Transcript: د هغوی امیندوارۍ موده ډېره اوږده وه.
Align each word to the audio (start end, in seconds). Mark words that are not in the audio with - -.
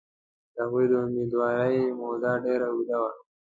د 0.53 0.55
هغوی 0.65 0.85
امیندوارۍ 1.03 1.77
موده 1.99 2.33
ډېره 2.45 2.67
اوږده 2.69 2.97
وه. 3.01 3.11